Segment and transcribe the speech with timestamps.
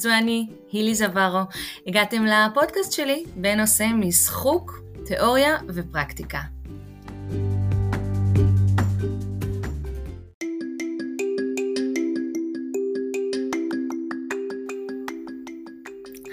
[0.00, 1.40] זו אני, הילי זוורו.
[1.86, 6.40] הגעתם לפודקאסט שלי בנושא משחוק, תיאוריה ופרקטיקה.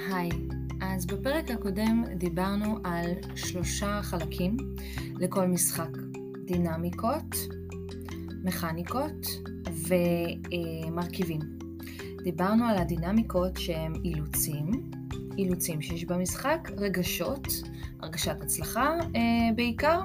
[0.10, 0.30] היי,
[0.82, 4.58] אז בפרק הקודם דיברנו על שלושה חלקים
[5.20, 5.90] לכל משחק.
[6.46, 7.36] דינמיקות,
[8.44, 9.28] מכניקות
[9.88, 11.57] ומרכיבים.
[12.28, 14.72] דיברנו על הדינמיקות שהם אילוצים,
[15.38, 17.48] אילוצים שיש במשחק, רגשות,
[18.02, 20.02] הרגשת הצלחה אה, בעיקר,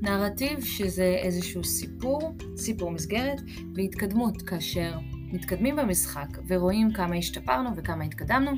[0.00, 3.40] נרטיב שזה איזשהו סיפור, סיפור מסגרת,
[3.74, 4.98] והתקדמות כאשר
[5.32, 8.50] מתקדמים במשחק ורואים כמה השתפרנו וכמה התקדמנו.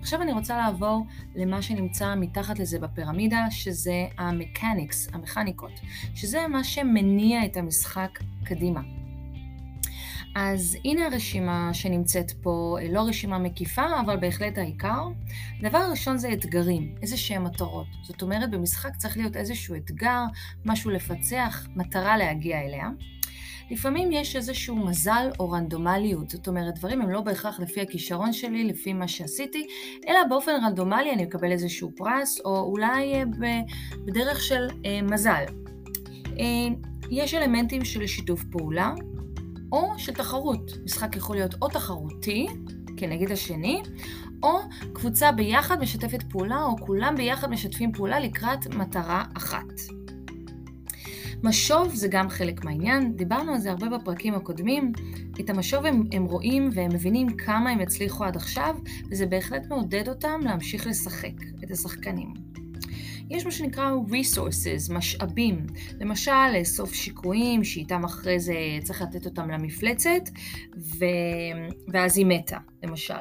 [0.00, 1.06] עכשיו אני רוצה לעבור
[1.36, 5.72] למה שנמצא מתחת לזה בפירמידה, שזה המקניקס, המכניקות,
[6.14, 8.80] שזה מה שמניע את המשחק קדימה.
[10.38, 15.08] אז הנה הרשימה שנמצאת פה, לא רשימה מקיפה, אבל בהחלט העיקר.
[15.60, 17.86] הדבר הראשון זה אתגרים, איזה שהם מטרות.
[18.02, 20.22] זאת אומרת, במשחק צריך להיות איזשהו אתגר,
[20.64, 22.88] משהו לפצח, מטרה להגיע אליה.
[23.70, 28.64] לפעמים יש איזשהו מזל או רנדומליות, זאת אומרת, דברים הם לא בהכרח לפי הכישרון שלי,
[28.64, 29.66] לפי מה שעשיתי,
[30.08, 33.22] אלא באופן רנדומלי אני אקבל איזשהו פרס, או אולי אה,
[34.04, 35.44] בדרך של אה, מזל.
[36.38, 36.68] אה,
[37.10, 38.94] יש אלמנטים של שיתוף פעולה,
[39.72, 40.70] או של תחרות.
[40.84, 42.46] משחק יכול להיות או תחרותי,
[42.96, 43.82] כנגד השני,
[44.42, 44.58] או
[44.92, 49.72] קבוצה ביחד משתפת פעולה, או כולם ביחד משתפים פעולה לקראת מטרה אחת.
[51.42, 54.92] משוב זה גם חלק מהעניין, דיברנו על זה הרבה בפרקים הקודמים.
[55.40, 58.76] את המשוב הם, הם רואים והם מבינים כמה הם הצליחו עד עכשיו,
[59.10, 61.32] וזה בהחלט מעודד אותם להמשיך לשחק,
[61.64, 62.34] את השחקנים.
[63.30, 65.66] יש מה שנקרא resources, משאבים.
[66.00, 70.30] למשל, לאסוף שיקויים שאיתם אחרי זה צריך לתת אותם למפלצת,
[70.76, 71.04] ו...
[71.92, 73.14] ואז היא מתה, למשל.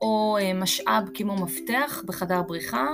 [0.00, 2.86] או אה, משאב כמו מפתח בחדר בריחה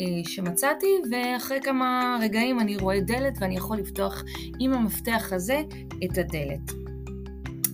[0.00, 4.22] אה, שמצאתי, ואחרי כמה רגעים אני רואה דלת ואני יכול לפתוח
[4.60, 5.62] עם המפתח הזה
[6.04, 6.85] את הדלת.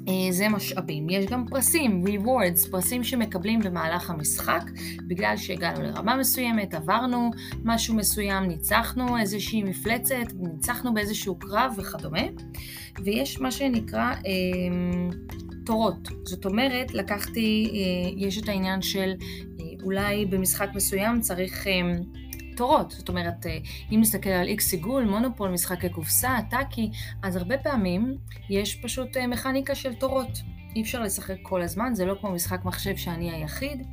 [0.09, 1.11] אה, זה משאבים.
[1.11, 4.63] יש גם פרסים, rewards, פרסים שמקבלים במהלך המשחק,
[5.07, 7.31] בגלל שהגענו לרמה מסוימת, עברנו
[7.65, 12.23] משהו מסוים, ניצחנו איזושהי מפלצת, ניצחנו באיזשהו קרב וכדומה.
[13.05, 15.13] ויש מה שנקרא אה,
[15.67, 16.09] תורות.
[16.25, 19.13] זאת אומרת, לקחתי, אה, יש את העניין של
[19.61, 21.67] אה, אולי במשחק מסוים צריך...
[21.67, 21.73] אה,
[22.57, 22.91] תורות.
[22.91, 23.59] זאת אומרת, אה,
[23.93, 26.91] אם נסתכל על איקס עיגול, מונופול, משחקי קופסה, טאקי,
[27.23, 28.17] אז הרבה פעמים
[28.51, 30.39] יש פשוט אה, מכניקה של תורות.
[30.77, 33.87] אי אפשר לשחק כל הזמן, זה לא כמו משחק מחשב שאני היחיד.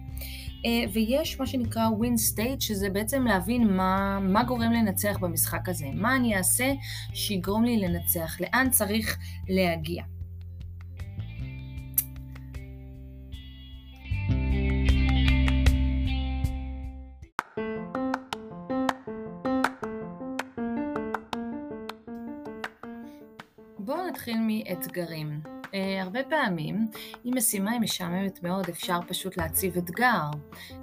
[0.65, 5.85] אה, ויש מה שנקרא win state, שזה בעצם להבין מה, מה גורם לנצח במשחק הזה.
[5.93, 6.73] מה אני אעשה
[7.13, 9.17] שיגרום לי לנצח, לאן צריך
[9.49, 10.03] להגיע.
[24.09, 25.41] נתחיל מאתגרים.
[25.63, 25.71] Uh,
[26.01, 26.87] הרבה פעמים,
[27.25, 30.23] אם משימה היא משעממת מאוד, אפשר פשוט להציב אתגר.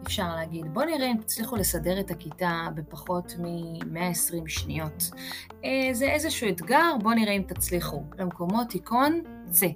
[0.03, 5.11] אפשר להגיד, בוא נראה אם תצליחו לסדר את הכיתה בפחות מ-120 שניות.
[5.51, 8.03] Uh, זה איזשהו אתגר, בוא נראה אם תצליחו.
[8.19, 9.69] למקומות איקון, זה.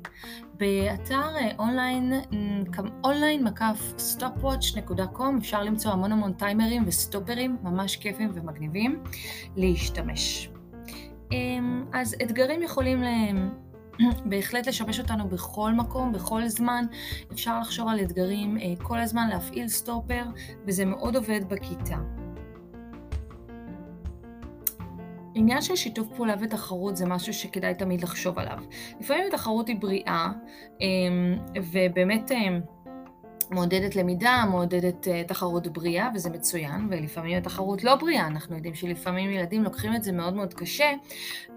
[0.54, 1.28] באתר
[1.58, 2.12] אונליין,
[3.04, 9.02] אונליין מקף stopwatch.com אפשר למצוא המון המון טיימרים וסטופרים ממש כיפים ומגניבים
[9.56, 10.50] להשתמש.
[11.32, 13.02] אמ, אז אתגרים יכולים
[14.30, 16.84] בהחלט לשמש אותנו בכל מקום, בכל זמן.
[17.32, 20.24] אפשר לחשוב על אתגרים אה, כל הזמן, להפעיל סטופר,
[20.66, 21.96] וזה מאוד עובד בכיתה.
[25.34, 28.58] עניין של שיתוף פעולה ותחרות זה משהו שכדאי תמיד לחשוב עליו.
[29.00, 30.28] לפעמים התחרות היא בריאה,
[30.80, 32.60] אמ, ובאמת אמ,
[33.50, 39.30] מעודדת למידה, מעודדת uh, תחרות בריאה, וזה מצוין, ולפעמים התחרות לא בריאה, אנחנו יודעים שלפעמים
[39.30, 40.92] ילדים לוקחים את זה מאוד מאוד קשה,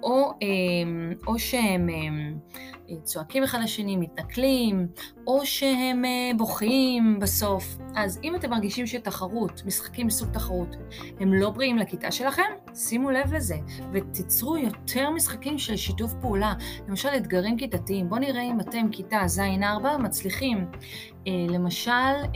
[0.03, 4.87] או, um, או שהם um, צועקים אחד לשני, מתנכלים,
[5.28, 7.78] או שהם uh, בוכים בסוף.
[7.96, 10.75] אז אם אתם מרגישים שתחרות, משחקים מסוג תחרות,
[11.19, 13.55] הם לא בריאים לכיתה שלכם, שימו לב לזה,
[13.93, 16.53] ותיצרו יותר משחקים של שיתוף פעולה,
[16.87, 18.09] למשל אתגרים כיתתיים.
[18.09, 21.12] בואו נראה אם אתם כיתה ז'-4 מצליחים אה,
[21.49, 22.29] למשל, אה,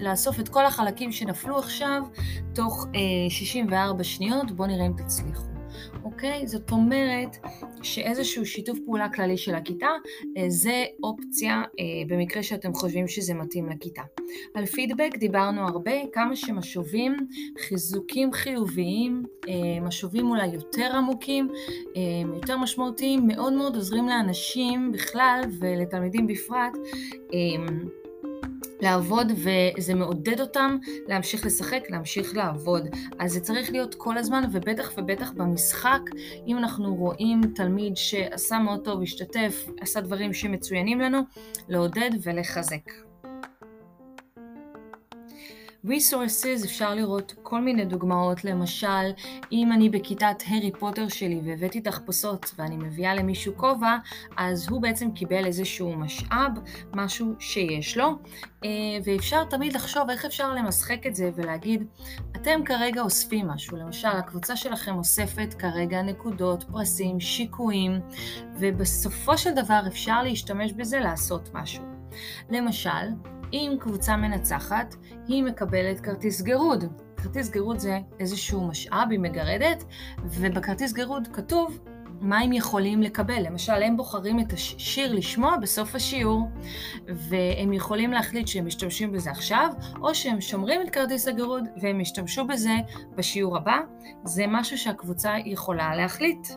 [0.00, 2.02] לאסוף את כל החלקים שנפלו עכשיו
[2.54, 2.86] תוך
[3.28, 5.48] 64 אה, שניות, בואו נראה אם תצליחו.
[6.04, 6.46] אוקיי?
[6.46, 7.36] זאת אומרת
[7.82, 9.88] שאיזשהו שיתוף פעולה כללי של הכיתה
[10.48, 11.62] זה אופציה
[12.08, 14.02] במקרה שאתם חושבים שזה מתאים לכיתה.
[14.54, 17.16] על פידבק דיברנו הרבה, כמה שמשובים,
[17.58, 19.22] חיזוקים חיוביים,
[19.82, 21.48] משובים אולי יותר עמוקים,
[22.34, 26.72] יותר משמעותיים, מאוד מאוד עוזרים לאנשים בכלל ולתלמידים בפרט
[28.80, 30.76] לעבוד וזה מעודד אותם
[31.08, 32.88] להמשיך לשחק, להמשיך לעבוד.
[33.18, 36.00] אז זה צריך להיות כל הזמן ובטח ובטח במשחק,
[36.46, 41.20] אם אנחנו רואים תלמיד שעשה מאוד טוב, השתתף, עשה דברים שמצוינים לנו,
[41.68, 43.07] לעודד ולחזק.
[45.86, 49.12] Resources אפשר לראות כל מיני דוגמאות, למשל
[49.52, 53.96] אם אני בכיתת הארי פוטר שלי והבאתי תחפושות ואני מביאה למישהו כובע,
[54.36, 56.52] אז הוא בעצם קיבל איזשהו משאב,
[56.94, 58.18] משהו שיש לו,
[58.64, 58.68] אה,
[59.04, 61.84] ואפשר תמיד לחשוב איך אפשר למשחק את זה ולהגיד,
[62.36, 68.00] אתם כרגע אוספים משהו, למשל הקבוצה שלכם אוספת כרגע נקודות, פרסים, שיקויים,
[68.58, 71.84] ובסופו של דבר אפשר להשתמש בזה לעשות משהו.
[72.50, 73.08] למשל,
[73.52, 74.94] אם קבוצה מנצחת,
[75.26, 76.84] היא מקבלת כרטיס גירוד.
[77.16, 79.84] כרטיס גירוד זה איזשהו משאב, היא מגרדת,
[80.24, 81.78] ובכרטיס גירוד כתוב
[82.20, 83.42] מה הם יכולים לקבל.
[83.46, 86.48] למשל, הם בוחרים את השיר לשמוע בסוף השיעור,
[87.06, 89.70] והם יכולים להחליט שהם משתמשים בזה עכשיו,
[90.00, 92.76] או שהם שומרים את כרטיס הגירוד והם ישתמשו בזה
[93.16, 93.78] בשיעור הבא.
[94.24, 96.48] זה משהו שהקבוצה יכולה להחליט.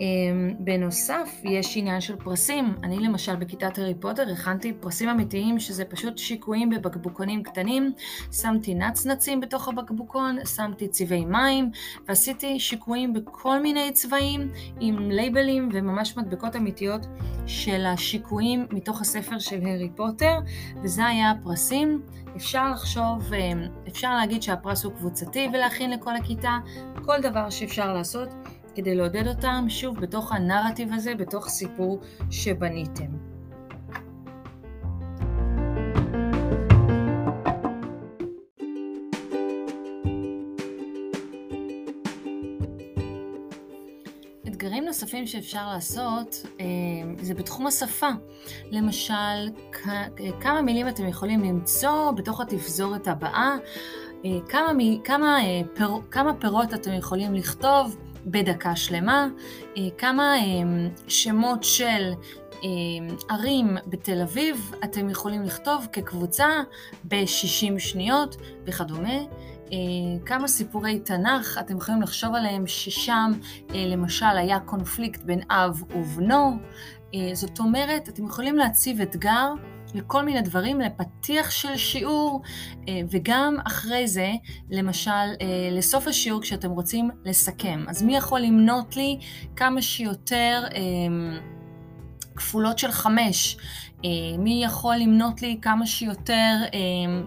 [0.00, 2.74] אמ, בנוסף, יש עניין של פרסים.
[2.82, 7.92] אני למשל בכיתת הארי פוטר הכנתי פרסים אמיתיים שזה פשוט שיקויים בבקבוקונים קטנים,
[8.32, 11.70] שמתי נצנצים בתוך הבקבוקון, שמתי צבעי מים,
[12.08, 17.06] ועשיתי שיקויים בכל מיני צבעים עם לייבלים וממש מדבקות אמיתיות
[17.46, 20.38] של השיקויים מתוך הספר של הארי פוטר,
[20.82, 22.02] וזה היה הפרסים.
[22.36, 26.58] אפשר לחשוב, אמ, אפשר להגיד שהפרס הוא קבוצתי ולהכין לכל הכיתה,
[27.04, 28.28] כל דבר שאפשר לעשות.
[28.74, 32.00] כדי לעודד אותם שוב בתוך הנרטיב הזה, בתוך סיפור
[32.30, 33.30] שבניתם.
[44.48, 46.66] אתגרים נוספים שאפשר לעשות אה,
[47.22, 48.08] זה בתחום השפה.
[48.70, 49.50] למשל,
[50.40, 53.56] כמה מילים אתם יכולים למצוא בתוך התפזורת הבאה,
[54.24, 54.72] אה, כמה,
[55.04, 57.96] כמה, אה, פר, כמה פירות אתם יכולים לכתוב
[58.26, 59.28] בדקה שלמה,
[59.76, 60.42] אה, כמה אה,
[61.08, 62.12] שמות של
[62.64, 62.68] אה,
[63.28, 66.48] ערים בתל אביב אתם יכולים לכתוב כקבוצה
[67.04, 68.36] ב-60 שניות
[68.66, 69.18] וכדומה.
[70.26, 73.32] כמה סיפורי תנ"ך אתם יכולים לחשוב עליהם ששם
[73.74, 76.58] למשל היה קונפליקט בין אב ובנו.
[77.32, 79.52] זאת אומרת, אתם יכולים להציב אתגר
[79.94, 82.42] לכל מיני דברים, לפתיח של שיעור,
[82.88, 84.32] אה, וגם אחרי זה,
[84.70, 87.84] למשל, אה, לסוף השיעור כשאתם רוצים לסכם.
[87.88, 89.18] אז מי יכול למנות לי
[89.56, 90.80] כמה שיותר אה,
[92.36, 93.56] כפולות של חמש?
[94.38, 96.54] מי יכול למנות לי כמה שיותר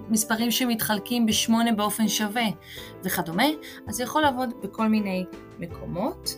[0.09, 2.45] מספרים שמתחלקים בשמונה באופן שווה
[3.03, 3.43] וכדומה?
[3.87, 5.25] אז זה יכול לעבוד בכל מיני
[5.59, 6.29] מקומות.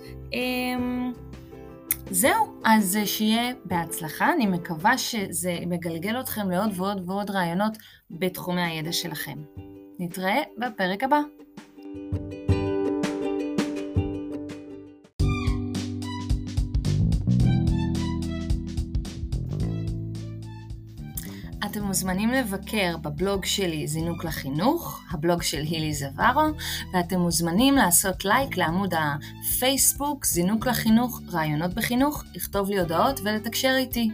[2.12, 7.78] זהו, אז שיהיה בהצלחה, אני מקווה שזה מגלגל אתכם לעוד ועוד ועוד רעיונות
[8.12, 9.38] בתחומי הידע שלכם.
[10.00, 11.20] נתראה בפרק הבא.
[21.96, 26.42] מוזמנים לבקר בבלוג שלי זינוק לחינוך, הבלוג של הילי זווארו,
[26.94, 34.12] ואתם מוזמנים לעשות לייק לעמוד הפייסבוק זינוק לחינוך, רעיונות בחינוך, לכתוב לי הודעות ולתקשר איתי.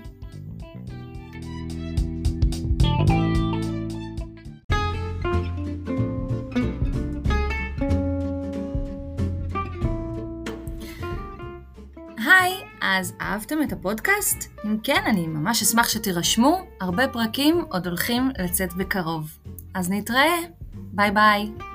[13.00, 14.52] אז אהבתם את הפודקאסט?
[14.66, 19.38] אם כן, אני ממש אשמח שתירשמו, הרבה פרקים עוד הולכים לצאת בקרוב.
[19.74, 20.36] אז נתראה,
[20.74, 21.71] ביי ביי.